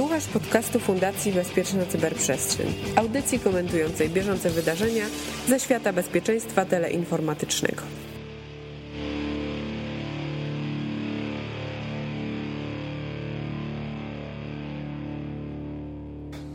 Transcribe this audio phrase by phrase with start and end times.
[0.00, 5.04] Słuchasz podcastu Fundacji Bezpieczna Cyberprzestrzeń, audycji komentującej bieżące wydarzenia
[5.48, 7.82] ze świata bezpieczeństwa teleinformatycznego.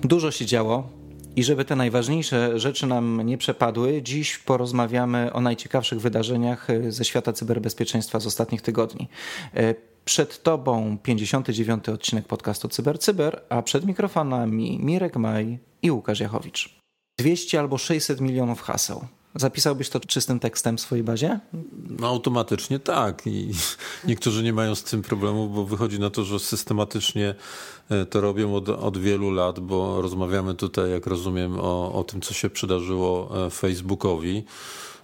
[0.03, 1.04] Dużo się działo.
[1.35, 7.33] I żeby te najważniejsze rzeczy nam nie przepadły, dziś porozmawiamy o najciekawszych wydarzeniach ze świata
[7.33, 9.07] cyberbezpieczeństwa z ostatnich tygodni.
[10.05, 11.89] Przed Tobą 59.
[11.89, 16.79] odcinek podcastu CyberCyber, Cyber, a przed mikrofonami Mirek Maj i Łukasz Jachowicz.
[17.19, 19.07] 200 albo 600 milionów haseł.
[19.35, 21.39] Zapisałbyś to czystym tekstem w swojej bazie?
[21.89, 23.27] No automatycznie tak.
[23.27, 23.51] I
[24.07, 27.35] niektórzy nie mają z tym problemu, bo wychodzi na to, że systematycznie
[27.89, 32.21] e, to robią od, od wielu lat, bo rozmawiamy tutaj, jak rozumiem, o, o tym,
[32.21, 34.43] co się przydarzyło e, Facebookowi.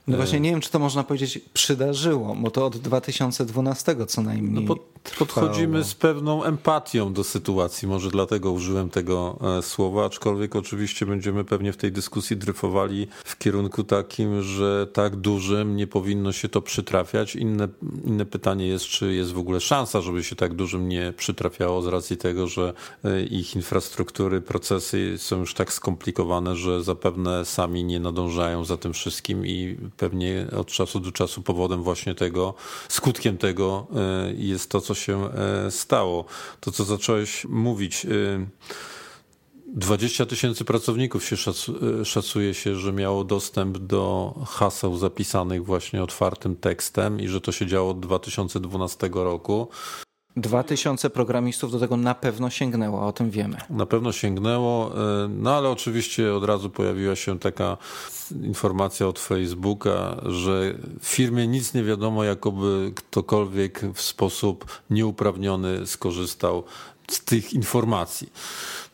[0.08, 4.64] No właśnie nie wiem, czy to można powiedzieć przydarzyło, bo to od 2012 co najmniej.
[4.64, 4.80] No pod,
[5.20, 11.44] podchodzimy z pewną empatią do sytuacji, może dlatego użyłem tego e, słowa, aczkolwiek oczywiście będziemy
[11.44, 16.62] pewnie w tej dyskusji dryfowali w kierunku takim, że tak dużym nie powinno się to
[16.62, 17.36] przytrafiać.
[17.36, 17.68] Inne,
[18.06, 21.88] inne pytanie jest, czy jest w ogóle szansa, żeby się tak dużym nie przytrafiało z
[21.88, 28.00] racji tego, że e, ich infrastruktury, procesy są już tak skomplikowane, że zapewne sami nie
[28.00, 32.53] nadążają za tym wszystkim i pewnie od czasu do czasu powodem właśnie tego,
[32.89, 36.25] skutkiem tego e, jest to, co się e, stało.
[36.59, 38.08] To, co zacząłeś mówić.
[39.67, 41.36] 20 e, tysięcy pracowników się
[42.03, 47.66] szacuje się, że miało dostęp do haseł zapisanych właśnie otwartym tekstem i że to się
[47.66, 49.67] działo od 2012 roku.
[50.38, 53.58] Dwa tysiące programistów do tego na pewno sięgnęło, o tym wiemy.
[53.70, 57.78] Na pewno sięgnęło, e, no ale oczywiście od razu pojawiła się taka
[58.42, 66.64] informacja od Facebooka, że w firmie nic nie wiadomo, jakoby ktokolwiek w sposób nieuprawniony skorzystał
[67.08, 68.30] z tych informacji.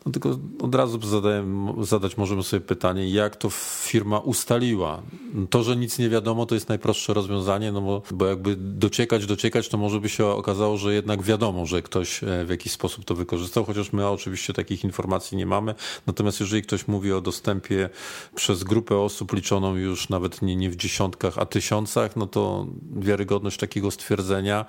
[0.08, 3.50] No tylko od razu zadałem, zadać możemy sobie pytanie, jak to
[3.82, 5.02] firma ustaliła.
[5.50, 9.68] To, że nic nie wiadomo, to jest najprostsze rozwiązanie, no bo, bo jakby dociekać, dociekać,
[9.68, 13.14] to może by się okazało, że jednak wiadomo, że ktoś e, w jakiś sposób to
[13.14, 15.74] wykorzystał, chociaż my oczywiście takich informacji nie mamy.
[16.06, 17.90] Natomiast jeżeli ktoś mówi o dostępie
[18.34, 22.66] przez grupę osób liczoną już nawet nie, nie w dziesiątkach, a tysiącach, no to
[22.96, 24.64] wiarygodność takiego stwierdzenia,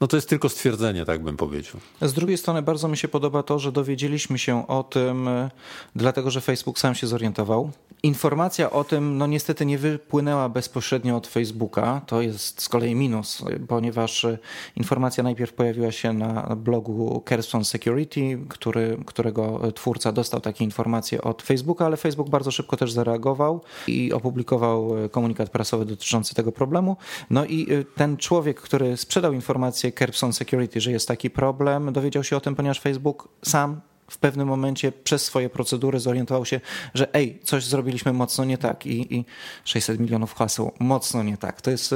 [0.00, 1.80] no to jest tylko stwierdzenie, tak bym powiedział.
[2.02, 5.50] Z drugiej strony bardzo mi się podoba to, że dowiedzieliśmy się o tym, e,
[5.94, 7.70] dlatego że Facebook sam się zorientował.
[8.02, 12.00] Informacja o tym, no niestety nie wypłynęła bezpośrednio od Facebooka.
[12.06, 14.38] To jest z kolei minus, ponieważ e,
[14.76, 21.42] informacja najpierw pojawiła się na blogu Kerston Security, który, którego twórca dostał takie informacje od
[21.42, 26.96] Facebooka, ale Facebook bardzo szybko też zareagował i opublikował e, komunikat prasowy dotyczący tego problemu.
[27.30, 32.36] No i ten człowiek, który sprzedał informację Kerston Security, że jest taki problem, dowiedział się
[32.36, 33.80] o tym, ponieważ Facebook sam
[34.10, 36.60] w pewnym momencie przez swoje procedury zorientował się,
[36.94, 39.24] że ej, coś zrobiliśmy mocno nie tak i, i
[39.64, 41.62] 600 milionów haseł mocno nie tak.
[41.62, 41.94] To jest,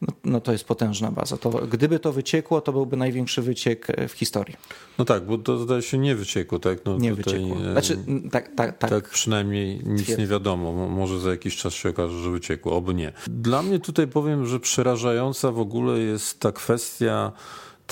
[0.00, 1.36] no, no, to jest potężna baza.
[1.36, 4.56] To, gdyby to wyciekło, to byłby największy wyciek w historii.
[4.98, 6.58] No tak, bo to zdaje się nie wyciekło.
[6.58, 6.78] Tak?
[6.84, 7.68] No nie tutaj, wyciekło.
[7.68, 7.98] E, znaczy,
[8.30, 8.90] tak, tak, tak.
[8.90, 10.88] tak przynajmniej nic nie wiadomo.
[10.88, 13.12] Może za jakiś czas się okaże, że wyciekło, oby nie.
[13.26, 17.32] Dla mnie tutaj powiem, że przerażająca w ogóle jest ta kwestia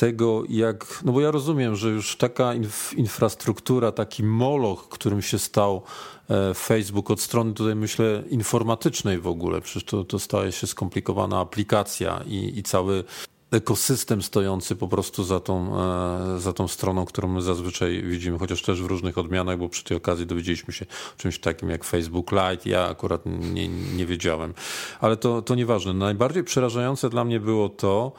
[0.01, 1.03] tego, jak.
[1.05, 5.83] No bo ja rozumiem, że już taka inf, infrastruktura, taki moloch, którym się stał
[6.31, 11.41] e, Facebook od strony tutaj myślę informatycznej w ogóle, przecież to, to staje się skomplikowana
[11.41, 13.05] aplikacja i, i cały
[13.51, 18.63] ekosystem stojący po prostu za tą, e, za tą stroną, którą my zazwyczaj widzimy, chociaż
[18.63, 20.87] też w różnych odmianach, bo przy tej okazji dowiedzieliśmy się
[21.17, 22.71] o czymś takim jak Facebook Lite.
[22.71, 24.55] Ja akurat nie, nie wiedziałem,
[25.01, 25.95] ale to, to nieważne.
[25.95, 28.13] Najbardziej przerażające dla mnie było to,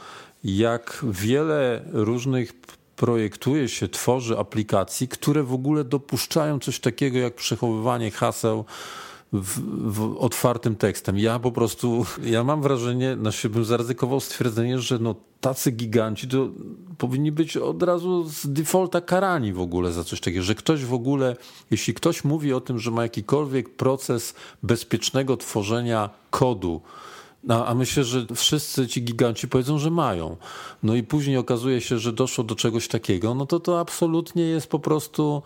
[0.43, 2.53] jak wiele różnych
[2.95, 8.65] projektuje się, tworzy aplikacji, które w ogóle dopuszczają coś takiego jak przechowywanie haseł
[9.33, 9.59] w,
[9.93, 11.17] w, otwartym tekstem.
[11.17, 16.27] Ja po prostu, ja mam wrażenie, na siebie bym zaryzykował stwierdzenie, że no tacy giganci
[16.27, 16.49] to
[16.97, 20.93] powinni być od razu z defaulta karani w ogóle za coś takiego, że ktoś w
[20.93, 21.35] ogóle,
[21.71, 24.33] jeśli ktoś mówi o tym, że ma jakikolwiek proces
[24.63, 26.81] bezpiecznego tworzenia kodu,
[27.43, 30.37] no, a myślę, że wszyscy ci giganci powiedzą, że mają.
[30.83, 34.67] No i później okazuje się, że doszło do czegoś takiego, no to to absolutnie jest
[34.67, 35.43] po prostu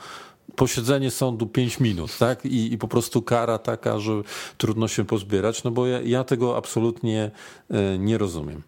[0.56, 2.45] posiedzenie sądu 5 minut, tak?
[2.45, 4.12] I, I, po prostu kara taka, że
[4.57, 7.31] trudno się pozbierać, no bo ja, ja tego absolutnie
[7.69, 8.62] e, nie rozumiem.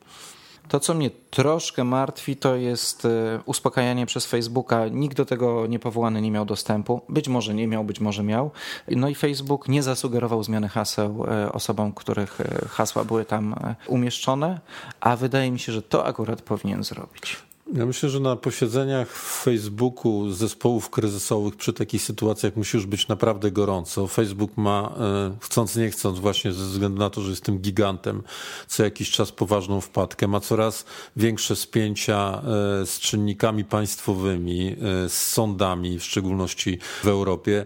[0.68, 4.88] To, co mnie troszkę martwi, to jest e, uspokajanie przez Facebooka.
[4.88, 7.02] Nikt do tego niepowołany nie miał dostępu.
[7.10, 8.52] Być może nie miał, być może miał.
[8.88, 13.56] No i Facebook nie zasugerował zmiany haseł e, osobom, których e, hasła były tam
[13.88, 14.60] umieszczone,
[15.00, 17.47] a wydaje mi się, że to akurat powinien zrobić.
[17.74, 23.08] Ja myślę, że na posiedzeniach w Facebooku zespołów kryzysowych przy takich sytuacjach musi już być
[23.08, 24.08] naprawdę gorąco.
[24.08, 28.24] Facebook ma, e, chcąc nie chcąc, właśnie ze względu na to, że jest tym gigantem,
[28.68, 30.86] co jakiś czas poważną wpadkę, ma coraz
[31.16, 34.76] większe spięcia e, z czynnikami państwowymi,
[35.06, 37.66] e, z sądami, w szczególności w Europie.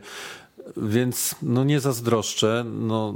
[0.77, 2.65] Więc no nie zazdroszczę.
[2.73, 3.13] No,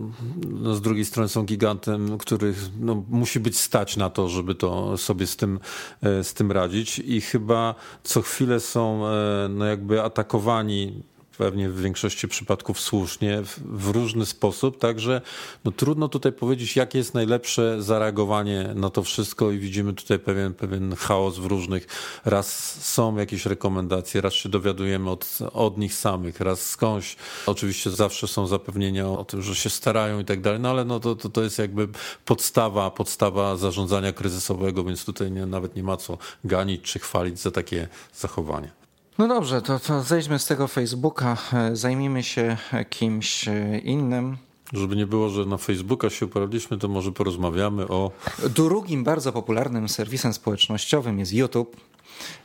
[0.48, 4.98] no z drugiej strony są gigantem, których no, musi być stać na to, żeby to
[4.98, 5.60] sobie z tym,
[6.02, 11.04] e, z tym radzić i chyba co chwilę są e, no jakby atakowani
[11.36, 15.22] pewnie w większości przypadków słusznie, w, w, różny sposób, także
[15.66, 20.54] no, trudno tutaj powiedzieć, jakie jest najlepsze zareagowanie na to wszystko i widzimy tutaj pewien,
[20.54, 21.88] pewien chaos w różnych,
[22.26, 27.16] raz są jakieś rekomendacje, raz się dowiadujemy od, od nich samych, raz skądś,
[27.46, 31.00] oczywiście zawsze są zapewnienia o tym, że się starają i tak dalej, no ale no,
[31.00, 31.88] to, to, to jest jakby
[32.26, 37.52] podstawa, podstawa zarządzania kryzysowego, więc tutaj nie, nawet nie ma co ganić czy chwalić za
[37.52, 38.85] takie zachowanie.
[39.18, 42.58] No dobrze, to, to zejdźmy z tego Facebooka, e, zajmijmy się
[42.90, 44.38] kimś e, innym.
[44.74, 48.12] Żeby nie było, że na Facebooka się uporaliśmy, to może porozmawiamy o.
[48.50, 51.78] Drugim bardzo popularnym serwisem społecznościowym jest YouTube.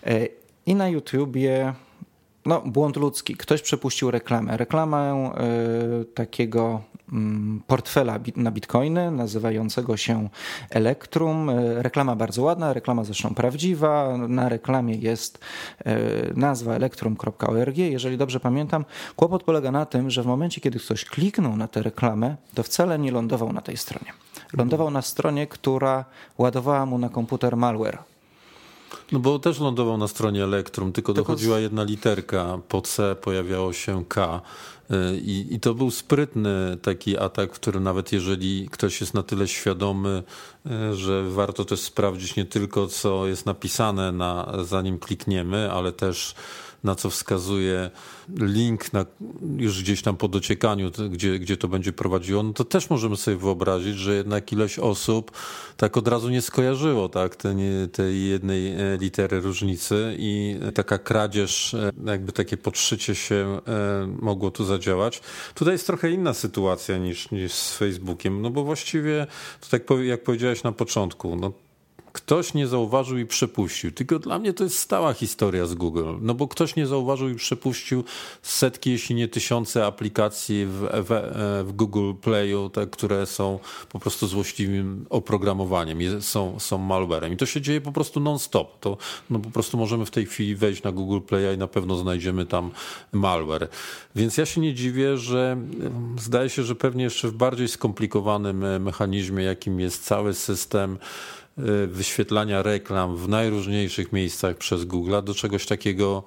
[0.06, 0.28] E,
[0.66, 1.74] I na YouTubie
[2.46, 3.36] no, błąd ludzki.
[3.36, 4.56] Ktoś przepuścił reklamę.
[4.56, 5.32] Reklamę
[6.02, 6.82] y, takiego
[7.66, 10.28] portfela na bitcoiny nazywającego się
[10.70, 11.50] Electrum.
[11.50, 14.16] Y, reklama bardzo ładna, reklama zresztą prawdziwa.
[14.28, 15.38] Na reklamie jest
[15.86, 17.76] y, nazwa electrum.org.
[17.76, 18.84] Jeżeli dobrze pamiętam,
[19.16, 22.98] kłopot polega na tym, że w momencie, kiedy ktoś kliknął na tę reklamę, to wcale
[22.98, 24.12] nie lądował na tej stronie.
[24.52, 26.04] Lądował na stronie, która
[26.38, 27.98] ładowała mu na komputer malware.
[29.12, 34.04] No bo też lądował na stronie Elektrum, tylko dochodziła jedna literka, po C pojawiało się
[34.04, 34.40] K.
[34.90, 39.22] Y, I, I to był sprytny taki atak, w którym nawet jeżeli ktoś jest na
[39.22, 40.22] tyle świadomy,
[40.66, 46.34] y, że warto też sprawdzić nie tylko co jest napisane na, zanim klikniemy, ale też
[46.84, 47.90] na co wskazuje
[48.38, 49.06] link na,
[49.56, 53.36] już gdzieś tam po dociekaniu, gdzie, gdzie to będzie prowadziło, no to też możemy sobie
[53.36, 55.30] wyobrazić, że jednak ileś osób
[55.76, 57.56] tak od razu nie skojarzyło tak, tej,
[57.92, 64.50] tej jednej e, litery różnicy i taka kradzież, e, jakby takie podszycie się e, mogło
[64.50, 65.20] tu zadziałać.
[65.54, 69.26] Tutaj jest trochę inna sytuacja niż, niż z Facebookiem, no bo właściwie,
[69.60, 71.52] to tak jak powiedziałeś na początku, no
[72.12, 73.92] Ktoś nie zauważył i przepuścił.
[73.92, 76.04] Tylko dla mnie to jest stała historia z Google.
[76.20, 78.04] No bo ktoś nie zauważył i przepuścił
[78.42, 83.58] setki, jeśli nie tysiące aplikacji w, w, e, w Google Playu, te, które są
[83.88, 87.32] po prostu złośliwym oprogramowaniem, są, są malwarem.
[87.32, 88.80] I to się dzieje po prostu non-stop.
[88.80, 88.96] To
[89.30, 92.46] no po prostu możemy w tej chwili wejść na Google Playa i na pewno znajdziemy
[92.46, 92.70] tam
[93.12, 93.68] malware.
[94.14, 95.56] Więc ja się nie dziwię, że
[96.18, 100.98] zdaje się, że pewnie jeszcze w bardziej skomplikowanym e, mechanizmie, jakim jest cały system,
[101.86, 106.22] wyświetlania reklam w najróżniejszych miejscach przez Google, do czegoś takiego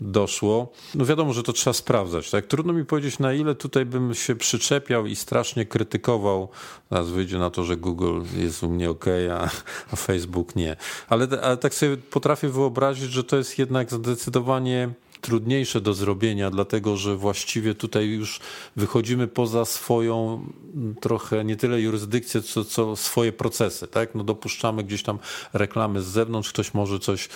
[0.00, 0.72] doszło.
[0.94, 2.30] No wiadomo, że to trzeba sprawdzać.
[2.30, 2.46] Tak?
[2.46, 6.48] Trudno mi powiedzieć, na ile tutaj bym się przyczepiał i strasznie krytykował.
[6.88, 9.50] Teraz wyjdzie na to, że Google jest u mnie ok, a,
[9.92, 10.76] a Facebook nie.
[11.08, 14.88] Ale, ale tak sobie potrafię wyobrazić, że to jest jednak zdecydowanie
[15.24, 18.40] trudniejsze do zrobienia, dlatego że właściwie tutaj już
[18.76, 20.46] wychodzimy poza swoją
[21.00, 23.86] trochę nie tyle jurysdykcję, co, co swoje procesy.
[23.86, 24.14] Tak?
[24.14, 25.18] No dopuszczamy gdzieś tam
[25.52, 27.28] reklamy z zewnątrz, ktoś może coś e,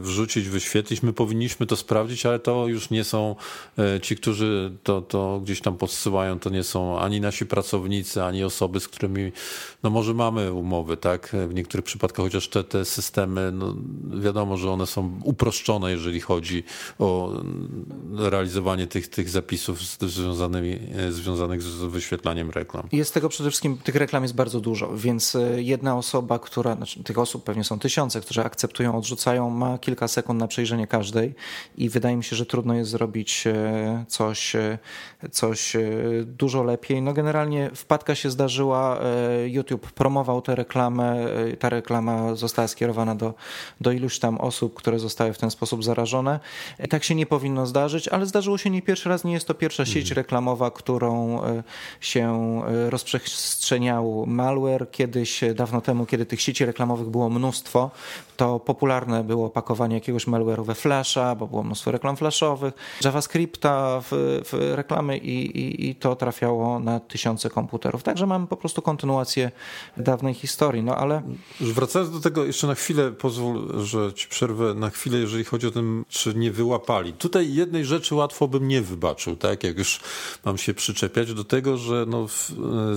[0.00, 1.02] wrzucić, wyświetlić.
[1.02, 3.36] My powinniśmy to sprawdzić, ale to już nie są
[3.78, 8.44] e, ci, którzy to, to gdzieś tam podsyłają, to nie są ani nasi pracownicy, ani
[8.44, 9.32] osoby, z którymi
[9.82, 11.36] no może mamy umowy, tak?
[11.48, 13.74] W niektórych przypadkach, chociaż te, te systemy, no
[14.20, 16.64] wiadomo, że one są uproszczone, jeżeli chodzi
[16.98, 17.42] o o
[18.18, 20.78] realizowanie tych, tych zapisów związanymi,
[21.10, 22.88] związanych z wyświetlaniem reklam.
[22.92, 27.04] Jest tego przede wszystkim, tych reklam jest bardzo dużo, więc e, jedna osoba, która, znaczy
[27.04, 31.34] tych osób pewnie są tysiące, którzy akceptują, odrzucają, ma kilka sekund na przejrzenie każdej
[31.76, 34.78] i wydaje mi się, że trudno jest zrobić e, coś, e,
[35.30, 35.76] coś
[36.24, 37.02] dużo lepiej.
[37.02, 39.00] No generalnie wpadka się zdarzyła,
[39.46, 41.26] YouTube promował tę reklamę,
[41.58, 43.34] ta reklama została skierowana do,
[43.80, 46.40] do iluś tam osób, które zostały w ten sposób zarażone.
[46.96, 49.24] Tak się nie powinno zdarzyć, ale zdarzyło się nie pierwszy raz.
[49.24, 50.16] Nie jest to pierwsza sieć mhm.
[50.16, 51.62] reklamowa, którą e,
[52.00, 54.90] się e, rozprzestrzeniał malware.
[54.90, 57.90] Kiedyś, e, dawno temu, kiedy tych sieci reklamowych było mnóstwo,
[58.36, 62.74] to popularne było pakowanie jakiegoś malware'u we Flasha, bo było mnóstwo reklam flashowych,
[63.04, 64.06] JavaScripta w,
[64.44, 68.02] w reklamy i, i, i, to trafiało na tysiące komputerów.
[68.02, 69.50] Także mamy po prostu kontynuację
[69.96, 71.22] dawnej historii, no ale...
[71.60, 75.70] Wracając do tego jeszcze na chwilę, pozwól, że ci przerwę na chwilę, jeżeli chodzi o
[75.70, 77.12] tym, czy nie wyłapał złapali.
[77.12, 79.64] Tutaj jednej rzeczy łatwo bym nie wybaczył, tak?
[79.64, 80.00] Jak już
[80.44, 82.26] mam się przyczepiać do tego, że no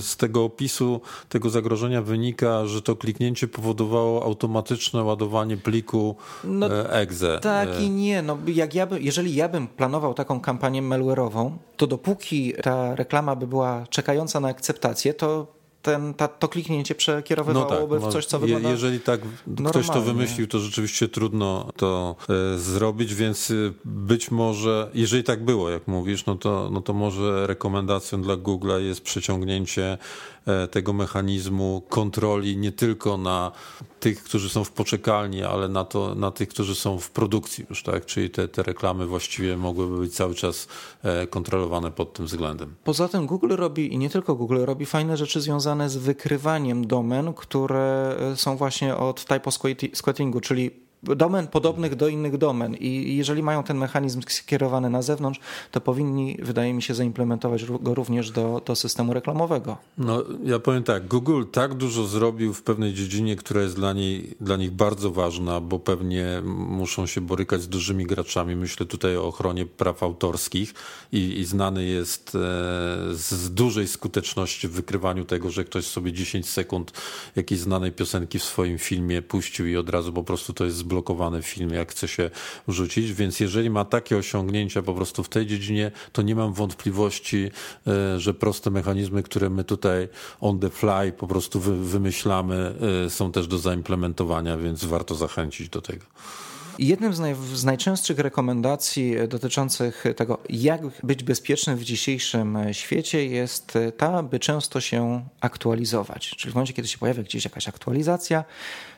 [0.02, 6.92] z tego opisu tego zagrożenia wynika, że to kliknięcie powodowało automatyczne ładowanie pliku no, e,
[6.92, 7.40] exe.
[7.42, 8.22] Tak i nie.
[8.22, 13.36] No, jak ja by, jeżeli ja bym planował taką kampanię malware'ową, to dopóki ta reklama
[13.36, 18.26] by była czekająca na akceptację, to ten, ta, to kliknięcie przekierowywałoby no tak, w coś,
[18.26, 19.72] co wygląda Jeżeli tak normalnie.
[19.72, 23.54] ktoś to wymyślił, to rzeczywiście trudno to e, zrobić, więc e,
[23.86, 28.80] być może, jeżeli tak było, jak mówisz, no to, no to może rekomendacją dla Google'a
[28.80, 29.98] jest przeciągnięcie
[30.72, 33.52] tego mechanizmu kontroli nie tylko na
[34.00, 37.84] tych, którzy są w poczekalni, ale na, to, na tych, którzy są w produkcji już,
[37.84, 38.06] tak?
[38.06, 40.68] Czyli te, te reklamy właściwie mogłyby być cały czas
[41.04, 42.76] e, kontrolowane pod tym względem.
[42.84, 47.34] Poza tym Google robi, i nie tylko Google, robi fajne rzeczy związane z wykrywaniem domen,
[47.34, 49.52] które e, są właśnie od typo
[49.94, 55.40] squattingu, czyli domen podobnych do innych domen i jeżeli mają ten mechanizm skierowany na zewnątrz,
[55.72, 59.78] to powinni, wydaje mi się, zaimplementować go również do, do systemu reklamowego.
[59.98, 64.36] No, ja powiem tak, Google tak dużo zrobił w pewnej dziedzinie, która jest dla, niej,
[64.42, 68.56] dla nich bardzo ważna, bo pewnie muszą się borykać z dużymi graczami.
[68.56, 70.74] Myślę tutaj o ochronie praw autorskich
[71.12, 72.40] i, i znany jest e,
[73.14, 76.92] z dużej skuteczności w wykrywaniu tego, że ktoś sobie 10 sekund
[77.36, 81.42] jakiejś znanej piosenki w swoim filmie puścił i od razu po prostu to jest zblokowany
[81.42, 82.30] film, jak chce się
[82.68, 87.52] wrzucić, więc jeżeli ma takie osiągnięcia po prostu w tej dziedzinie, to nie mam wątpliwości,
[87.88, 90.10] e, że proste mechanizmy, które my tutaj
[90.42, 92.74] on the fly po prostu wymyślamy,
[93.06, 96.06] e, są też do zaimplementowania, więc warto zachęcić do tego.
[96.80, 103.74] Jednym z, naj, z, najczęstszych rekomendacji dotyczących tego, jak być bezpiecznym w dzisiejszym świecie, jest
[103.98, 106.30] ta, by często się aktualizować.
[106.30, 108.44] Czyli w momencie, kiedy się pojawia gdzieś jakaś aktualizacja,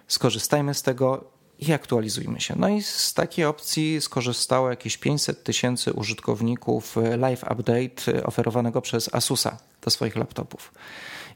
[0.08, 1.31] skorzystajmy z tego
[1.62, 2.56] i aktualizujmy się.
[2.58, 9.58] No i z takiej opcji skorzystało jakieś 500 tysięcy użytkowników Live Update oferowanego przez Asusa
[9.82, 10.74] do swoich laptopów.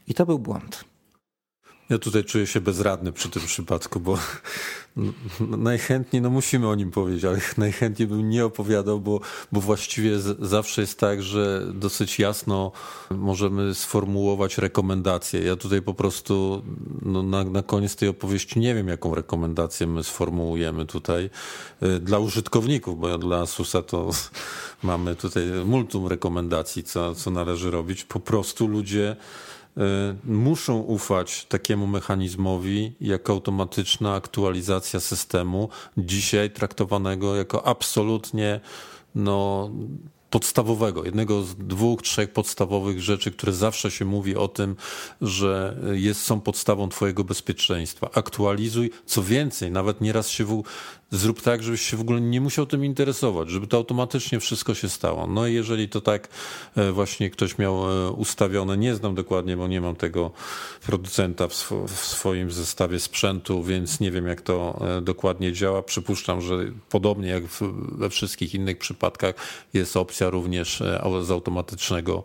[0.08, 0.84] I to był błąd.
[1.90, 4.18] Ja tutaj czuję się bezradny przy tym przypadku, bo
[5.40, 9.20] najchętniej, no musimy o nim powiedzieć, ale najchętniej bym nie opowiadał, bo,
[9.52, 12.72] bo właściwie zawsze jest tak, że dosyć jasno
[13.10, 15.40] możemy sformułować rekomendacje.
[15.42, 16.62] Ja tutaj po prostu
[17.02, 21.30] no, na, na koniec tej opowieści nie wiem, jaką rekomendację my sformułujemy tutaj
[21.82, 24.10] y, dla użytkowników, bo dla Asusa to
[24.82, 28.04] mamy tutaj multum rekomendacji, co, co należy robić.
[28.04, 29.16] Po prostu ludzie
[30.24, 38.60] muszą ufać takiemu mechanizmowi jak automatyczna aktualizacja systemu, dzisiaj traktowanego jako absolutnie
[39.14, 39.70] no,
[40.30, 44.76] podstawowego, jednego z dwóch, trzech podstawowych rzeczy, które zawsze się mówi o tym,
[45.20, 48.10] że jest, są podstawą Twojego bezpieczeństwa.
[48.14, 50.62] Aktualizuj, co więcej, nawet nieraz się w,
[51.10, 54.88] zrób tak, żebyś się w ogóle nie musiał tym interesować, żeby to automatycznie wszystko się
[54.88, 55.26] stało.
[55.26, 56.28] No i jeżeli to tak
[56.76, 60.30] e, właśnie ktoś miał e, ustawione, nie znam dokładnie, bo nie mam tego
[60.86, 65.82] producenta w, sw w swoim zestawie sprzętu, więc nie wiem jak to e, dokładnie działa.
[65.82, 66.54] Przypuszczam, że
[66.90, 67.44] podobnie jak
[67.92, 69.34] we wszystkich innych przypadkach
[69.74, 70.82] jest opcja również
[71.22, 72.24] z automatycznego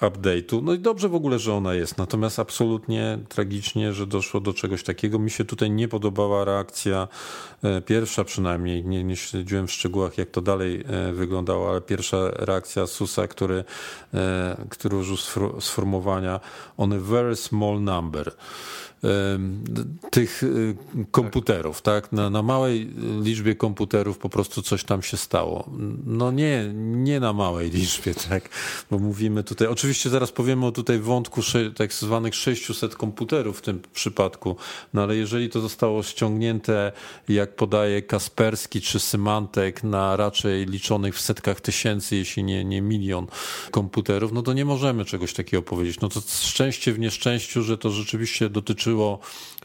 [0.00, 0.62] update'u.
[0.62, 1.98] No i dobrze w ogóle, że ona jest.
[1.98, 5.18] Natomiast absolutnie tragicznie, że doszło do czegoś takiego.
[5.18, 7.08] Mi się tutaj nie podobała reakcja
[7.86, 8.84] pierwsza przynajmniej.
[8.84, 13.64] Nie, nie śledziłem w szczegółach, jak to dalej e, wyglądało, ale pierwsza reakcja Susa, który,
[14.14, 15.16] e, który użył
[15.60, 16.40] sformułowania
[16.76, 18.32] on a very small number
[20.10, 20.76] tych y,
[21.10, 22.12] komputerów, tak?
[22.12, 22.90] Na, na, małej
[23.22, 25.70] liczbie komputerów po prostu coś tam się stało.
[26.06, 28.48] No nie, nie na małej liczbie, tak?
[28.90, 31.40] Bo mówimy tutaj, oczywiście zaraz powiemy o tutaj wątku
[31.76, 34.56] tak zwanych 600 komputerów w tym przypadku,
[34.94, 36.92] no ale jeżeli to zostało ściągnięte,
[37.28, 43.26] jak podaje Kasperski czy Symantek, na raczej liczonych w setkach tysięcy, jeśli nie, nie milion
[43.70, 46.00] komputerów, no to nie możemy czegoś takiego powiedzieć.
[46.00, 48.95] No to szczęście w nieszczęściu, że to rzeczywiście dotyczyło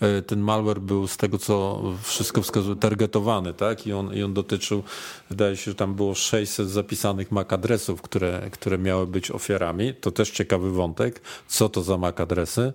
[0.01, 3.87] e, ten malware był z tego, co wszystko wskazuje, targetowany, tak?
[3.87, 4.83] I on, I on dotyczył,
[5.29, 9.93] wydaje się, że tam było 600 zapisanych MAC adresów, które, które miały być ofiarami.
[9.93, 12.73] To też ciekawy wątek, co to za MAC adresy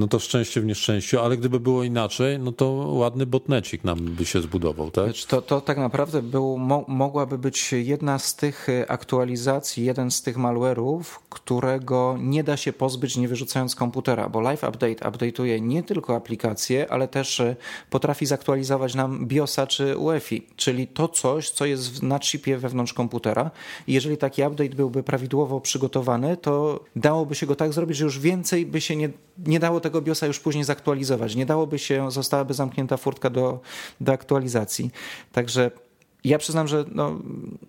[0.00, 4.24] no to szczęście w nieszczęściu, ale gdyby było inaczej, no to ładny botnecik nam by
[4.24, 5.12] się zbudował, tak?
[5.28, 10.22] To, to tak naprawdę był, mo, mogłaby być jedna z tych e, aktualizacji, jeden z
[10.22, 15.79] tych malware'ów, którego nie da się pozbyć nie wyrzucając komputera, bo Live Update update'uje nie
[15.82, 17.56] tylko aplikacje, ale też e,
[17.90, 23.50] potrafi zaktualizować nam BIOSa czy UEFI, czyli to coś, co jest na chipie wewnątrz komputera
[23.86, 28.18] i jeżeli taki update byłby prawidłowo przygotowany, to dałoby się go tak zrobić, że już
[28.18, 29.08] więcej by się nie,
[29.46, 31.36] nie dało tego BIOSa już później zaktualizować.
[31.36, 33.60] Nie dałoby się, zostałaby zamknięta furtka do,
[34.00, 34.90] do aktualizacji.
[35.32, 35.70] Także
[36.24, 37.18] ja przyznam, że no,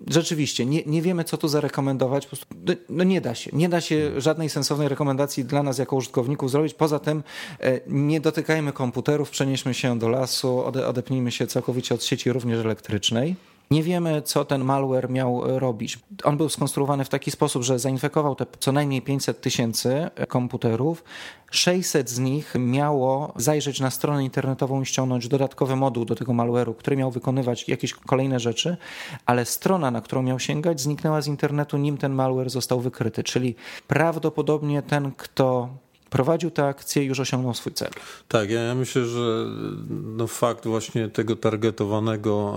[0.08, 2.25] rzeczywiście nie, nie wiemy, co tu zarekomendować.
[2.25, 3.51] Po prostu, no, no nie da się.
[3.53, 6.74] Nie da się żadnej sensownej rekomendacji dla nas jako użytkowników zrobić.
[6.74, 7.24] Poza tym
[7.60, 12.60] e, nie dotykajmy komputerów, przenieśmy się do lasu, ode, odepnijmy się całkowicie od sieci również
[12.60, 13.36] elektrycznej.
[13.72, 16.00] Nie wiemy, co ten malware miał robić.
[16.24, 21.04] On był skonstruowany w taki sposób, że zainfekował te co najmniej 500 tysięcy komputerów.
[21.51, 26.75] 600 z nich miało zajrzeć na stronę internetową i ściągnąć dodatkowy moduł do tego malware'u,
[26.75, 28.78] który miał wykonywać jakieś kolejne rzeczy,
[29.25, 33.24] ale strona, na którą miał sięgać, zniknęła z internetu, nim ten malware został wykryty.
[33.24, 33.56] Czyli
[33.88, 35.70] prawdopodobnie ten, kto
[36.12, 37.89] prowadził tę akcję i już osiągnął swój cel.
[38.27, 39.46] Tak, ja, myślę, że
[39.89, 42.56] no, fakt właśnie tego targetowanego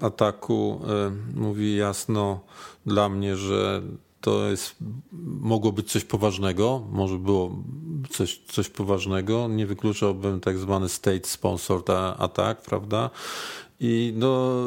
[0.00, 2.40] e, ataku e, mówi jasno
[2.86, 3.82] dla mnie, że
[4.20, 4.74] to jest,
[5.40, 7.50] mogło być coś poważnego, może było
[8.10, 9.48] coś, coś poważnego.
[9.48, 13.10] Nie wykluczałbym tak zwany state sponsored attack, prawda?
[13.80, 14.64] I no,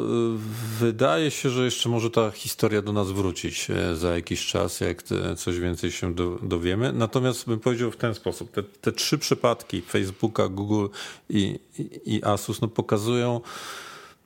[0.78, 5.02] wydaje się, że jeszcze może ta historia do nas wrócić e, za jakiś czas, jak
[5.36, 6.92] coś więcej się dowiemy.
[6.92, 10.86] Natomiast bym powiedział w ten sposób: te, te trzy przypadki Facebooka, Google
[11.28, 11.58] i,
[12.04, 13.40] i, Asus no, pokazują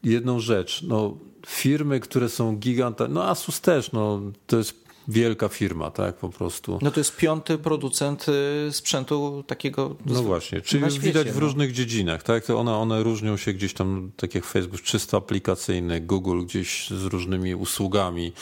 [0.02, 0.82] jedną rzecz.
[0.82, 6.28] No, firmy, które są gigantami, no Asus też, no, to jest wielka firma, tak, po
[6.28, 6.78] prostu.
[6.82, 8.26] No to jest piąty producent
[8.68, 9.96] y, sprzętu takiego.
[10.06, 11.40] No właśnie, czyli świecie, widać w no.
[11.40, 16.44] różnych dziedzinach, tak, one, one różnią się gdzieś tam, tak jak Facebook, czysto aplikacyjny, Google
[16.44, 18.32] gdzieś z różnymi usługami,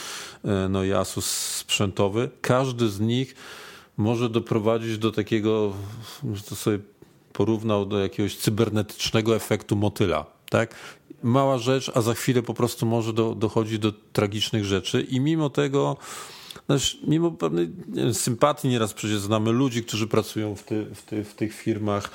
[0.44, 1.26] e, no i Asus
[1.56, 2.30] sprzętowy.
[2.40, 3.34] Każdy z nich
[3.96, 5.72] może doprowadzić do takiego,
[6.48, 6.78] to sobie
[7.32, 10.74] porównał do jakiegoś cybernetycznego efektu motyla, tak?
[11.22, 15.50] Mała rzecz, a za chwilę po prostu może do, dochodzi do tragicznych rzeczy i mimo
[15.50, 15.96] tego
[16.66, 21.24] znaczy, mimo pewnej wiem, sympatii nieraz przecież znamy ludzi, którzy pracują w, ty, w, ty,
[21.24, 22.10] w tych firmach,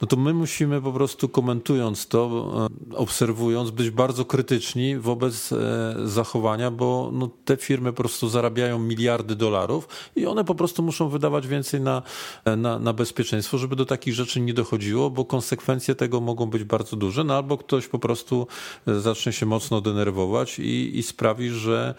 [0.00, 2.52] no to my musimy po prostu komentując to,
[2.92, 8.78] e, obserwując, być bardzo krytyczni wobec e, zachowania, bo no, te firmy po prostu zarabiają
[8.78, 12.02] miliardy dolarów i one po prostu muszą wydawać więcej na,
[12.44, 16.64] e, na, na bezpieczeństwo, żeby do takich rzeczy nie dochodziło, bo konsekwencje tego mogą być
[16.64, 18.46] bardzo duże, no albo ktoś po prostu
[18.86, 21.94] zacznie się mocno denerwować i, i sprawi, że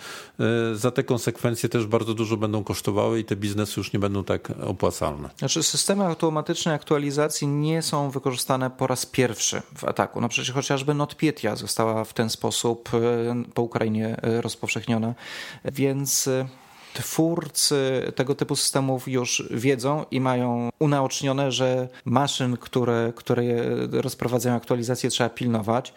[0.73, 4.51] za te konsekwencje też bardzo dużo będą kosztowały i te biznesy już nie będą tak
[4.61, 5.29] opłacalne.
[5.37, 10.21] Znaczy systemy automatycznej aktualizacji nie są wykorzystane po raz pierwszy w ataku.
[10.21, 12.99] No przecież chociażby NotPetya została w ten sposób e,
[13.53, 15.13] po Ukrainie e, rozpowszechniona,
[15.65, 16.47] więc e,
[16.95, 23.43] twórcy tego typu systemów już wiedzą i mają unaocznione, że maszyn, które, które
[23.91, 25.93] rozprowadzają aktualizacje, trzeba pilnować.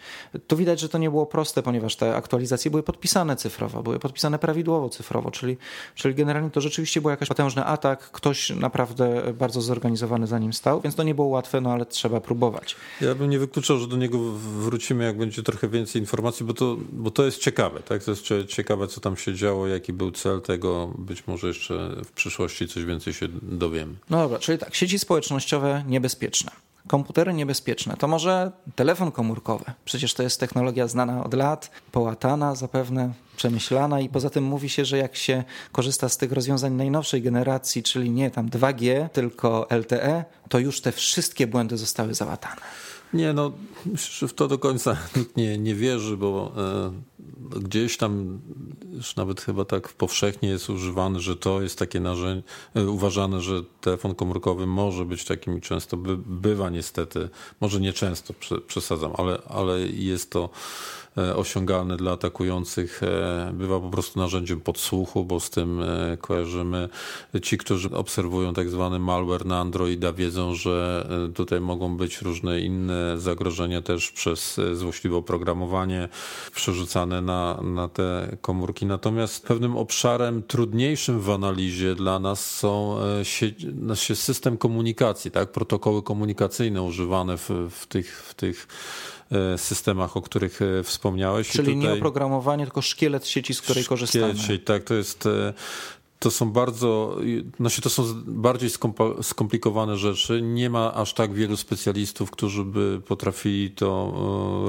[0.47, 4.39] Tu widać, że to nie było proste, ponieważ te aktualizacje były podpisane cyfrowo, były podpisane
[4.39, 5.57] prawidłowo cyfrowo, czyli,
[5.95, 10.81] czyli generalnie to rzeczywiście był jakiś potężny atak, ktoś naprawdę bardzo zorganizowany za nim stał,
[10.81, 12.75] więc to nie było łatwe, no ale trzeba próbować.
[13.01, 16.77] Ja bym nie wykluczał, że do niego wrócimy, jak będzie trochę więcej informacji, bo to,
[16.91, 18.03] bo to jest ciekawe, tak?
[18.03, 22.11] To jest ciekawe, co tam się działo, jaki był cel tego być może jeszcze w
[22.11, 23.97] przyszłości coś więcej się dowiem.
[24.09, 26.51] No dobra, czyli tak, sieci społecznościowe niebezpieczne.
[26.87, 27.97] Komputery niebezpieczne.
[27.97, 29.65] To może telefon komórkowy.
[29.85, 34.85] Przecież to jest technologia znana od lat, połatana zapewne, przemyślana i poza tym mówi się,
[34.85, 40.23] że jak się korzysta z tych rozwiązań najnowszej generacji, czyli nie tam 2G, tylko LTE,
[40.49, 42.61] to już te wszystkie błędy zostały załatane.
[43.13, 43.51] Nie, no
[44.27, 48.39] w to do końca nikt nie, nie wierzy, bo e, gdzieś tam
[48.93, 53.63] już nawet chyba tak powszechnie jest używany, że to jest takie narzędzie, e, uważane, że
[53.81, 57.29] telefon komórkowy może być takim i często by, bywa niestety,
[57.61, 58.33] może nie często
[58.67, 60.49] przesadzam, ale, ale jest to
[61.35, 66.89] osiągalny dla atakujących e, bywa po prostu narzędziem podsłuchu, bo z tym e, kojarzymy.
[67.41, 73.17] Ci, którzy obserwują tak zwany malware na Androida wiedzą, że tutaj mogą być różne inne
[73.17, 76.09] zagrożenia też przez złośliwe oprogramowanie
[76.55, 78.85] przerzucane na, na te komórki.
[78.85, 85.51] Natomiast pewnym obszarem trudniejszym w analizie dla nas są się, system komunikacji, tak?
[85.51, 88.67] protokoły komunikacyjne używane w, w tych, w tych
[89.18, 89.18] E,
[89.57, 91.49] systemach, o których e, wspomniałeś.
[91.49, 91.75] Czyli tutaj...
[91.75, 94.37] nie oprogramowanie, tylko szkielet sieci, z której szkielet korzystamy.
[94.37, 95.53] Sieci, tak, to jest e,
[96.19, 97.17] to są bardzo,
[97.59, 98.69] znaczy to są bardziej
[99.21, 100.41] skomplikowane rzeczy.
[100.41, 104.13] Nie ma aż tak wielu specjalistów, którzy by potrafili to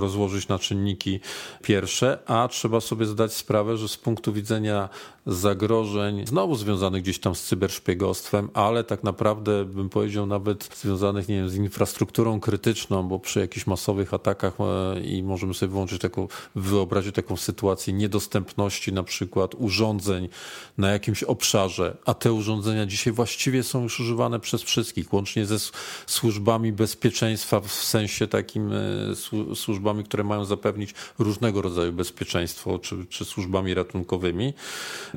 [0.00, 1.20] rozłożyć na czynniki
[1.62, 4.88] pierwsze, a trzeba sobie zdać sprawę, że z punktu widzenia
[5.26, 11.34] zagrożeń, znowu związanych gdzieś tam z cyberszpiegostwem, ale tak naprawdę bym powiedział nawet związanych, nie
[11.34, 17.14] wiem, z infrastrukturą krytyczną, bo przy jakichś masowych atakach e, i możemy sobie taką, wyobrazić
[17.14, 20.28] taką sytuację niedostępności na przykład urządzeń
[20.78, 25.57] na jakimś obszarze, a te urządzenia dzisiaj właściwie są już używane przez wszystkich, łącznie ze
[26.07, 33.24] służbami bezpieczeństwa w sensie takim e, służbami, które mają zapewnić różnego rodzaju bezpieczeństwo, czy, czy
[33.24, 34.55] służbami ratunkowymi,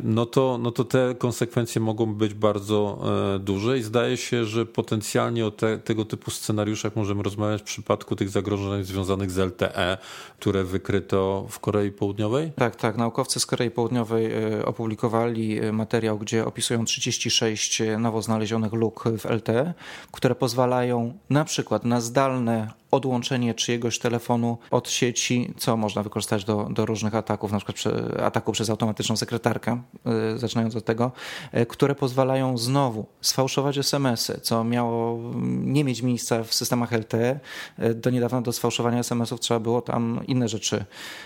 [0.03, 2.99] no to, no to te konsekwencje mogą być bardzo
[3.36, 7.65] e, duże i zdaje się, że potencjalnie o te, tego typu scenariuszach możemy rozmawiać w
[7.65, 9.97] przypadku tych zagrożeń związanych z LTE,
[10.39, 12.51] które wykryto w Korei Południowej?
[12.55, 12.97] Tak, tak.
[12.97, 15.71] Naukowcy z Korei Południowej e, opublikowali e,
[16.13, 19.73] materiał, gdzie opisują 36 nowo znalezionych luk w LTE,
[20.12, 26.67] które pozwalają na przykład na zdalne odłączenie czyjegoś telefonu od sieci, co można wykorzystać do,
[26.71, 31.12] do różnych ataków, na przykład przy, ataku przez automatyczną sekretarkę, yy, zaczynając od tego,
[31.53, 35.19] yy, które pozwalają znowu sfałszować SMS-y, co miało
[35.63, 37.39] nie mieć miejsca w systemach LTE.
[37.79, 40.86] Yy, do niedawna do sfałszowania SMS-ów trzeba było tam inne rzeczy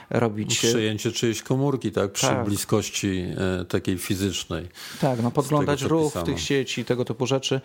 [0.09, 0.57] robić.
[0.57, 2.45] Przejęcie czyjejś komórki, tak, przy tak.
[2.45, 3.25] bliskości
[3.69, 4.67] takiej fizycznej.
[5.01, 7.61] Tak, no podglądać ruch tych sieci, tego typu rzeczy.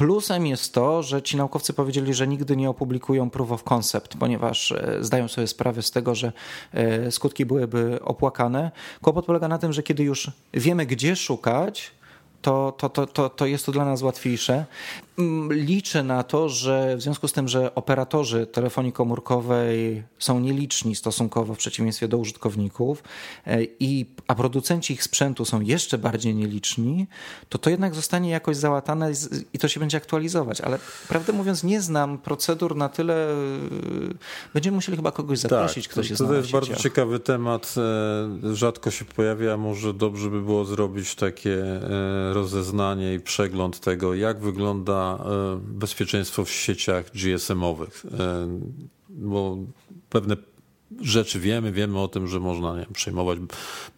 [0.00, 4.72] Plusem jest to, że ci naukowcy powiedzieli, że nigdy nie opublikują proof of concept, ponieważ
[4.72, 6.32] e, zdają sobie sprawę z tego, że
[6.72, 8.70] e, skutki byłyby opłakane.
[9.02, 11.90] Kłopot polega na tym, że kiedy już wiemy, gdzie szukać,
[12.42, 14.64] to, to, to, to, to jest to dla nas łatwiejsze.
[15.20, 20.96] Mm, liczę na to, że w związku z tym, że operatorzy telefonii komórkowej są nieliczni
[20.96, 23.02] stosunkowo w przeciwieństwie do użytkowników,
[23.46, 27.06] e, i, a producenci ich sprzętu są jeszcze bardziej nieliczni,
[27.48, 29.12] to to jednak zostanie jakoś załatane
[29.52, 30.60] i to się będzie aktualizować.
[30.60, 30.78] Ale
[31.08, 33.30] prawdę mówiąc, nie znam procedur na tyle.
[33.30, 33.36] E,
[34.54, 36.28] będziemy musieli chyba kogoś zaprosić, tak, kto się zna.
[36.28, 37.74] To jest bardzo ciekawy temat.
[38.42, 39.56] E, rzadko się pojawia.
[39.56, 41.80] Może dobrze by było zrobić takie
[42.32, 48.06] rozeznanie i przegląd tego, jak wygląda e, bezpieczeństwo w sieciach GSM-owych.
[48.18, 48.48] E,
[49.08, 49.58] bo
[50.10, 50.36] pewne
[51.00, 53.38] rzeczy wiemy, wiemy o tym, że można nie przejmować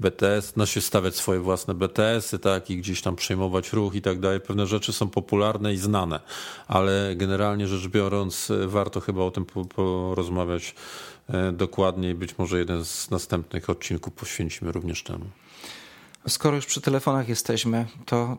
[0.01, 4.40] BTS, się stawiać swoje własne BTS-y, tak, i gdzieś tam przejmować ruch i tak dalej.
[4.40, 6.20] Pewne rzeczy są popularne i znane,
[6.68, 10.75] ale generalnie rzecz biorąc, warto chyba o tym porozmawiać
[11.29, 12.14] e, dokładniej.
[12.14, 15.25] Być może jeden z następnych odcinków poświęcimy również temu.
[16.29, 18.37] Skoro już przy telefonach jesteśmy, to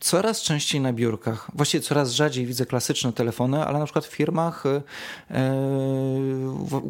[0.00, 4.64] coraz częściej na biurkach, właściwie coraz rzadziej widzę klasyczne telefony, ale na przykład w firmach
[4.64, 5.36] yy,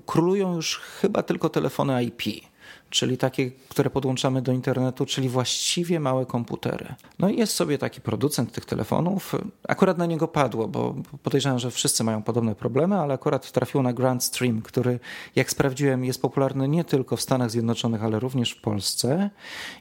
[0.07, 2.50] królują już chyba tylko telefony IP
[2.91, 6.95] czyli takie, które podłączamy do internetu, czyli właściwie małe komputery.
[7.19, 9.35] No i jest sobie taki producent tych telefonów.
[9.69, 13.93] Akurat na niego padło, bo podejrzewam, że wszyscy mają podobne problemy, ale akurat trafił na
[13.93, 15.01] Grand Stream, który,
[15.37, 19.31] jak sprawdziłem, jest popularny nie tylko w Stanach Zjednoczonych, ale również w Polsce.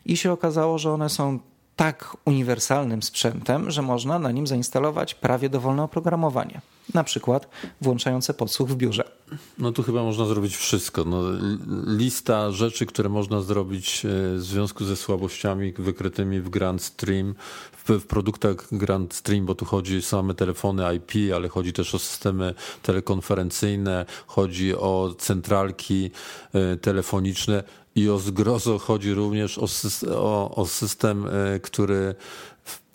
[0.06, 1.40] I się okazało, że one są
[1.76, 6.62] tak uniwersalnym sprzętem, że można na nim zainstalować prawie dowolne oprogramowanie.
[6.94, 7.50] Na przykład
[7.82, 9.12] włączające podsłuch w biurze.
[9.58, 11.06] No tu chyba można zrobić wszystko.
[11.06, 11.22] No,
[11.98, 17.36] lista rzeczy, które można zrobić e, w związku ze słabościami wykrytymi w Grand Stream,
[17.86, 21.96] w, w produktach Grand Stream, bo tu chodzi o same telefony IP, ale chodzi też
[21.96, 26.12] o systemy telekonferencyjne, chodzi o centralki
[26.54, 27.64] e, telefoniczne
[27.96, 29.68] i o zgrozo chodzi również o,
[30.16, 32.16] o, o system, e, który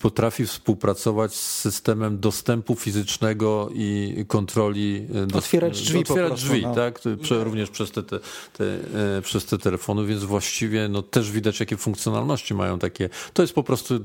[0.04, 5.06] potrafi współpracować z systemem dostępu fizycznego i kontroli.
[5.34, 5.98] E, otwierać drzwi.
[5.98, 6.74] Otwierać prostu, drzwi, no.
[6.74, 7.00] tak?
[7.30, 8.20] Również przez te, te,
[8.52, 8.64] te,
[9.18, 13.08] e, przez te telefony, więc właściwie no, też widać, jakie funkcjonalności mają takie.
[13.32, 14.00] To jest po prostu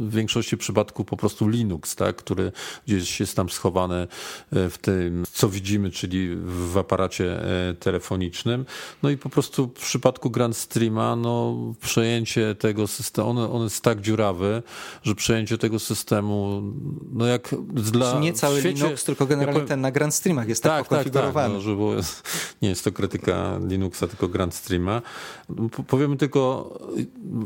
[0.00, 2.16] w większości przypadków po prostu Linux, tak?
[2.16, 2.52] który
[2.86, 4.06] gdzieś jest tam schowany
[4.52, 7.40] w tym, co widzimy, czyli w aparacie
[7.80, 8.64] telefonicznym.
[9.02, 13.82] No i po prostu w przypadku Grand Streama, no, przejęcie tego systemu, on, on jest
[13.82, 14.62] tak dziurawy,
[15.02, 16.62] że przejęcie tego systemu,
[17.12, 18.20] no jak dla...
[18.20, 21.54] nie cały świecie, Linux, tylko generalnie ten na Grand Streamach jest tak, tak pokonfigurowany.
[21.54, 21.94] Tak, tak, no, było,
[22.62, 25.02] nie jest to krytyka Linuxa, tylko Grand Streama.
[25.86, 26.70] Powiemy tylko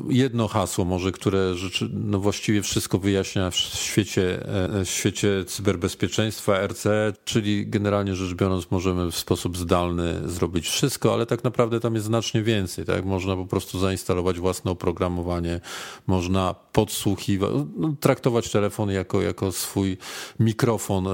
[0.09, 4.47] jedno hasło może, które rzeczy, no właściwie wszystko wyjaśnia w świecie,
[4.81, 11.15] e, w świecie cyberbezpieczeństwa, RCE, czyli generalnie rzecz biorąc możemy w sposób zdalny zrobić wszystko,
[11.15, 12.85] ale tak naprawdę tam jest znacznie więcej.
[12.85, 13.05] Tak?
[13.05, 15.61] Można po prostu zainstalować własne oprogramowanie,
[16.07, 19.97] można podsłuchiwać, no, traktować telefon jako, jako swój
[20.41, 21.11] mikrofon e,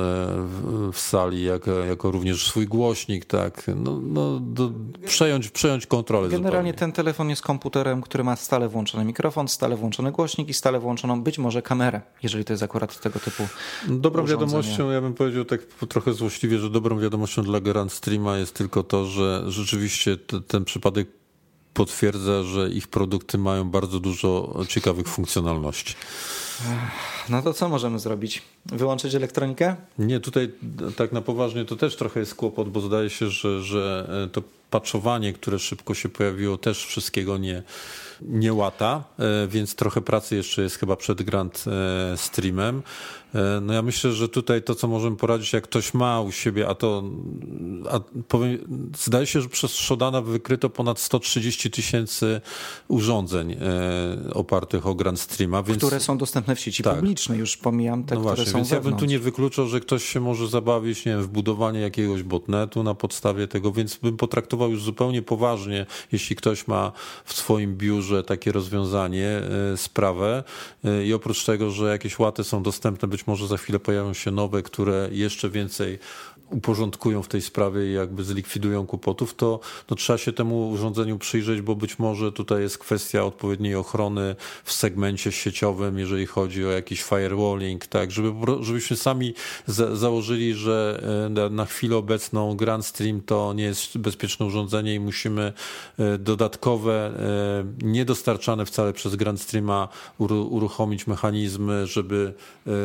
[0.92, 4.70] w sali, jako, jako również swój głośnik, tak, no, no do,
[5.06, 6.72] przejąć, przejąć kontrolę Generalnie zupełnie.
[6.72, 11.22] ten telefon jest komputerem, który ma stale włączony mikrofon, stale włączony głośnik i stale włączoną
[11.22, 13.48] być może kamerę, jeżeli to jest akurat tego typu
[13.88, 18.54] Dobrą wiadomością, ja bym powiedział tak trochę złośliwie, że dobrą wiadomością dla Grand Streama jest
[18.54, 20.16] tylko to, że rzeczywiście
[20.48, 21.08] ten przypadek
[21.74, 25.94] potwierdza, że ich produkty mają bardzo dużo ciekawych funkcjonalności.
[27.28, 28.42] No to co możemy zrobić?
[28.66, 29.76] Wyłączyć elektronikę?
[29.98, 30.52] Nie, tutaj
[30.96, 35.32] tak na poważnie to też trochę jest kłopot, bo zdaje się, że, że to patchowanie,
[35.32, 37.62] które szybko się pojawiło, też wszystkiego nie,
[38.22, 41.64] nie łata, e, więc trochę pracy jeszcze jest chyba przed Grand
[42.12, 42.82] e, Streamem.
[43.34, 46.68] E, no ja myślę, że tutaj to, co możemy poradzić, jak ktoś ma u siebie,
[46.68, 47.02] a to
[47.90, 48.58] a powiem,
[48.98, 52.40] zdaje się, że przez Shodana wykryto ponad 130 tysięcy
[52.88, 53.58] urządzeń e,
[54.34, 55.62] opartych o Grand Streama.
[55.62, 55.78] Więc...
[55.78, 56.94] Które są dostępne w sieci tak.
[56.94, 58.86] publicznej, już pomijam te, no które właśnie, są więc wewnątrz.
[58.86, 62.22] ja bym tu nie wykluczał, że ktoś się może zabawić nie wiem, w budowanie jakiegoś
[62.22, 66.92] botnetu na podstawie tego, więc bym potraktował już zupełnie poważnie, jeśli ktoś ma
[67.24, 69.28] w swoim biurze takie rozwiązanie,
[69.72, 70.44] e, sprawę
[71.04, 74.62] i oprócz tego, że jakieś łaty są dostępne, być może za chwilę pojawią się nowe,
[74.62, 75.98] które jeszcze więcej
[76.50, 81.60] uporządkują w tej sprawie i jakby zlikwidują kłopotów, to no, trzeba się temu urządzeniu przyjrzeć,
[81.60, 87.02] bo być może tutaj jest kwestia odpowiedniej ochrony w segmencie sieciowym, jeżeli chodzi o jakiś
[87.02, 89.34] firewalling, tak, żeby, żebyśmy sami
[89.66, 91.02] za, założyli, że
[91.46, 95.52] e, na chwilę obecną Grand Stream to nie jest bezpieczne urządzenie i musimy
[95.98, 97.12] e, dodatkowe,
[97.82, 102.34] e, niedostarczane wcale przez Grand Streama uruchomić mechanizmy, żeby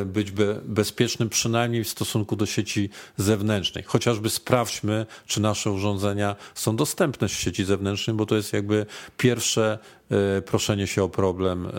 [0.06, 3.84] być be, bezpiecznym przynajmniej w stosunku do sieci zewnętrznej zewnętrznej.
[3.84, 8.86] Chociażby sprawdźmy, czy nasze urządzenia są dostępne w sieci zewnętrznej, bo to jest jakby
[9.18, 11.72] pierwsze e, proszenie się o problem, e,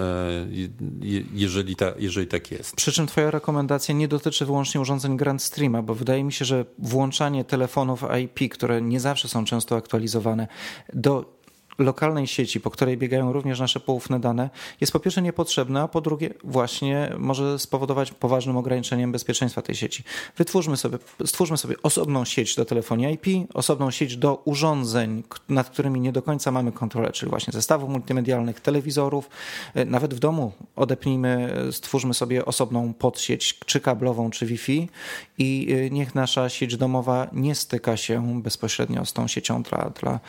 [1.33, 2.77] jeżeli, ta, jeżeli tak jest.
[2.77, 6.65] Przy czym Twoja rekomendacja nie dotyczy wyłącznie urządzeń Grand Streama, bo wydaje mi się, że
[6.79, 10.49] włączanie telefonów IP, które nie zawsze są często aktualizowane,
[10.93, 11.34] do
[11.79, 16.01] lokalnej sieci, po której biegają również nasze poufne dane, jest po pierwsze niepotrzebne, a po
[16.01, 20.05] drugie właśnie może spowodować poważnym ograniczeniem bezpieczeństwa tej sieci.
[20.37, 26.01] Wytwórzmy sobie, stwórzmy sobie osobną sieć do telefonii IP, osobną sieć do urządzeń, nad którymi
[26.01, 29.29] nie do końca mamy kontrolę, czyli właśnie zestawów multimedialnych, telewizorów.
[29.75, 34.89] E, nawet w domu odepnijmy, stwórzmy sobie osobną podsieć, czy kablową, czy Wi-Fi
[35.39, 40.21] i e, niech nasza sieć domowa nie styka się bezpośrednio z tą siecią dla, dla,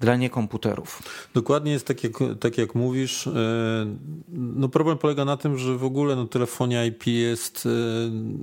[0.00, 1.02] dla niekomputerów.
[1.34, 3.26] Dokładnie jest tak jak, tak jak mówisz.
[3.26, 3.32] E,
[4.28, 7.70] no problem polega na tym, że w ogóle no, telefonia IP jest e,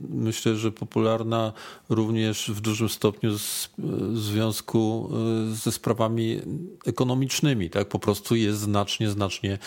[0.09, 1.53] myślę, że popularna
[1.89, 3.31] również w dużym stopniu
[3.77, 5.09] w związku
[5.51, 6.41] e, ze sprawami
[6.85, 7.69] ekonomicznymi.
[7.69, 7.87] Tak?
[7.87, 9.57] Po prostu jest znacznie, znacznie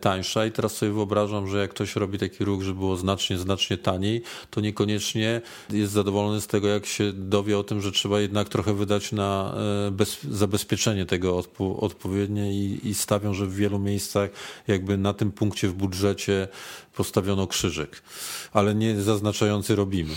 [0.00, 3.78] tańsza i teraz sobie wyobrażam, że jak ktoś robi taki ruch, żeby było znacznie, znacznie
[3.78, 8.48] taniej, to niekoniecznie jest zadowolony z tego, jak się dowie o tym, że trzeba jednak
[8.48, 9.54] trochę wydać na
[9.90, 14.30] bez, zabezpieczenie tego odpo odpowiednie i, i stawią, że w wielu miejscach
[14.66, 16.48] jakby na tym punkcie w budżecie
[16.94, 18.02] postawiono krzyżyk,
[18.52, 20.14] ale nie zaznaczający robimy.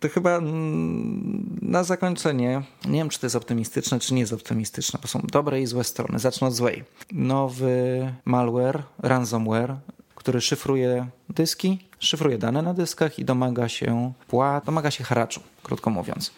[0.00, 4.98] To chyba mm, na zakończenie, nie wiem czy to jest optymistyczne, czy nie jest optymistyczne,
[5.02, 6.18] bo są dobre i złe strony.
[6.18, 6.84] Zacznę od złej.
[7.12, 9.76] Nowy malware, ransomware,
[10.22, 15.90] który szyfruje dyski, szyfruje dane na dyskach i domaga się płat, domaga się haraczu, krótko
[15.90, 16.30] mówiąc.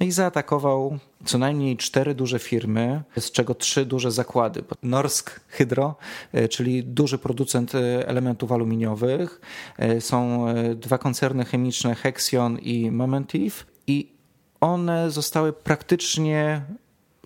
[0.00, 4.64] No i zaatakował co najmniej cztery duże firmy, z czego trzy duże zakłady.
[4.82, 5.94] Norsk Hydro,
[6.32, 9.40] e, czyli duży producent e, elementów aluminiowych.
[9.76, 14.12] E, są dwa koncerny chemiczne Hexion i Momentive i
[14.60, 16.62] one zostały praktycznie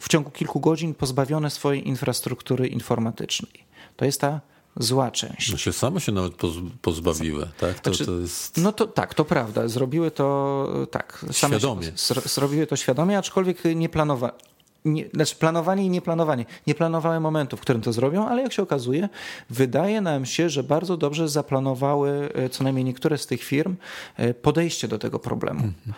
[0.00, 3.64] w ciągu kilku godzin pozbawione swojej infrastruktury informatycznej.
[3.96, 4.40] To jest ta
[4.76, 5.52] zła część.
[5.52, 6.32] No się same się nawet
[6.82, 7.80] pozbawiły, tak?
[7.80, 8.56] To, znaczy, to jest...
[8.56, 9.68] No to tak, to prawda.
[9.68, 11.24] Zrobiły to tak.
[11.32, 11.92] Same świadomie.
[12.24, 14.32] Zrobiły to świadomie, aczkolwiek nie planowały.
[14.84, 16.44] Nie, znaczy planowanie i nieplanowanie.
[16.66, 19.08] Nie planowały momentu, w którym to zrobią, ale jak się okazuje,
[19.50, 23.76] wydaje nam się, że bardzo dobrze zaplanowały e, co najmniej niektóre z tych firm
[24.16, 25.60] e, podejście do tego problemu.
[25.60, 25.94] Mhm.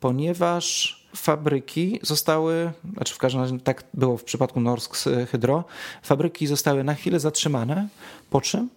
[0.00, 4.96] Ponieważ fabryki zostały, znaczy w każdym razie tak było w przypadku Norsk
[5.30, 5.64] Hydro,
[6.02, 7.88] fabryki zostały na chwilę zatrzymane,
[8.30, 8.68] po czym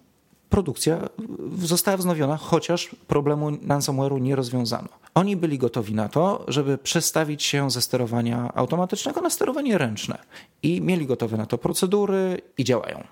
[0.50, 1.10] produkcja
[1.58, 4.89] została wznowiona, chociaż problemu ransomware'u nie rozwiązano.
[5.15, 10.17] Oni byli gotowi na to, żeby przestawić się ze sterowania automatycznego na sterowanie ręczne
[10.63, 13.04] i mieli gotowe na to procedury i działają.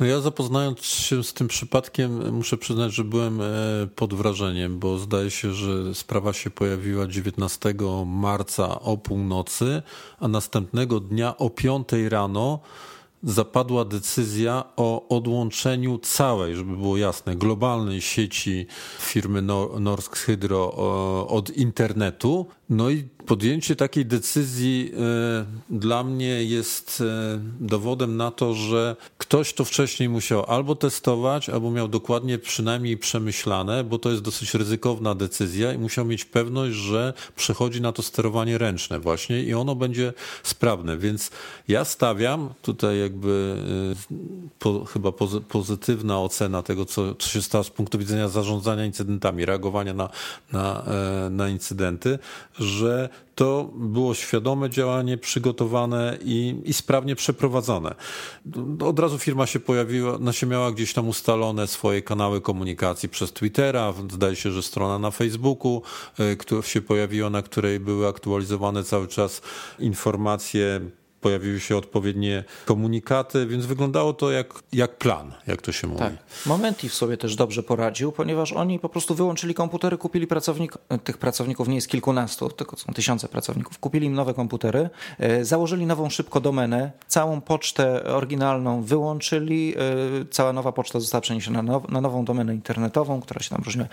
[0.00, 3.44] No ja zapoznając się z tym przypadkiem, muszę przyznać, że byłem e,
[3.96, 7.74] pod wrażeniem, bo zdaje się, że sprawa się pojawiła 19
[8.06, 9.82] marca o północy,
[10.20, 12.60] a następnego dnia o 5 rano
[13.22, 18.66] zapadła decyzja o odłączeniu całej, żeby było jasne, globalnej sieci
[18.98, 19.42] firmy
[19.80, 20.72] Norsk Hydro
[21.28, 22.46] od internetu.
[22.70, 29.52] No i podjęcie takiej decyzji e, dla mnie jest e, dowodem na to, że ktoś
[29.52, 35.14] to wcześniej musiał albo testować, albo miał dokładnie przynajmniej przemyślane, bo to jest dosyć ryzykowna
[35.14, 40.12] decyzja i musiał mieć pewność, że przechodzi na to sterowanie ręczne właśnie i ono będzie
[40.42, 40.98] sprawne.
[40.98, 41.30] Więc
[41.68, 43.56] ja stawiam tutaj jakby
[44.10, 44.14] e,
[44.58, 45.12] po, chyba
[45.48, 50.08] pozytywna ocena tego, co, co się stało z punktu widzenia zarządzania incydentami, reagowania na,
[50.52, 50.84] na,
[51.30, 52.18] na incydenty,
[52.60, 57.94] że to było świadome działanie, przygotowane i, i sprawnie przeprowadzone.
[58.80, 63.94] Od razu firma się pojawiła, się miała gdzieś tam ustalone swoje kanały komunikacji przez Twittera,
[64.12, 65.82] zdaje się, że strona na Facebooku,
[66.18, 69.42] e, która się pojawiła, na której były aktualizowane cały czas
[69.78, 70.80] informacje
[71.20, 76.00] pojawiły się odpowiednie komunikaty, więc wyglądało to jak, jak plan, jak to się mówi.
[76.00, 76.12] Tak.
[76.46, 81.68] Momentif sobie też dobrze poradził, ponieważ oni po prostu wyłączyli komputery, kupili pracownik, tych pracowników
[81.68, 86.40] nie jest kilkunastu, tylko są tysiące pracowników, kupili im nowe komputery, e, założyli nową szybko
[86.40, 89.80] domenę, całą pocztę oryginalną wyłączyli, e,
[90.30, 93.88] cała nowa poczta została przeniesiona na nową domenę internetową, która się tam różniła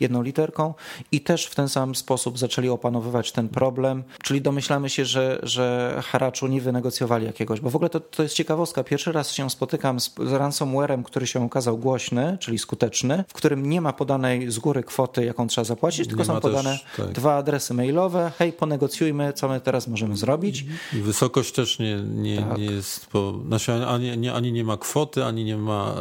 [0.00, 0.74] jedną literką
[1.12, 5.96] i też w ten sam sposób zaczęli opanowywać ten problem, czyli domyślamy się, że, że
[6.04, 8.84] haraczu nie wynegocjowali jakiegoś, bo w ogóle to, to jest ciekawostka.
[8.84, 13.68] Pierwszy raz się spotykam z, z ransomwarem, który się okazał głośny, czyli skuteczny, w którym
[13.68, 17.12] nie ma podanej z góry kwoty, jaką trzeba zapłacić, tylko są podane też, tak.
[17.12, 18.32] dwa adresy mailowe.
[18.38, 20.64] Hej, ponegocjujmy, co my teraz możemy zrobić.
[20.92, 22.58] Wysokość też nie, nie, tak.
[22.58, 25.94] nie jest, po, znaczy ani, nie, ani nie ma kwoty, ani nie ma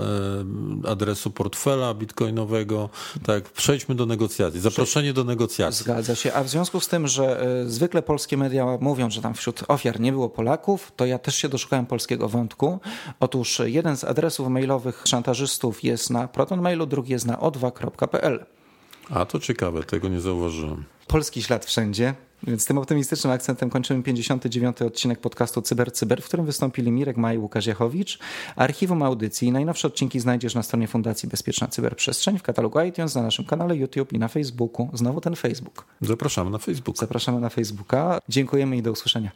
[0.86, 2.90] e, adresu portfela bitcoinowego.
[3.26, 4.60] Tak, przejdźmy do negocjacji.
[4.60, 5.84] Zaproszenie do negocjacji.
[5.84, 6.34] Zgadza się.
[6.34, 10.00] A w związku z tym, że e, zwykle polskie media mówią, że tam wśród ofiar
[10.00, 12.80] nie było Polaków, Polaków, to ja też się doszukałem polskiego wątku.
[13.20, 18.46] Otóż jeden z adresów mailowych szantażystów jest na protonmailu, drugi jest na o2.pl.
[19.10, 20.84] A to ciekawe, tego nie zauważyłem.
[21.08, 22.14] Polski ślad wszędzie.
[22.44, 24.82] Więc tym optymistycznym akcentem kończymy 59.
[24.82, 28.20] odcinek podcastu Cyber Cyber, w którym wystąpili Mirek Maj i Łukasz Jachowicz.
[28.56, 33.46] Archiwum audycji najnowsze odcinki znajdziesz na stronie Fundacji Bezpieczna Cyberprzestrzeń, w katalogu iTunes, na naszym
[33.46, 34.90] kanale YouTube i na Facebooku.
[34.94, 35.86] Znowu ten Facebook.
[36.02, 36.98] Zapraszamy na Facebook.
[36.98, 38.20] Zapraszamy na Facebooka.
[38.30, 39.32] Dziękujemy i do usłyszenia.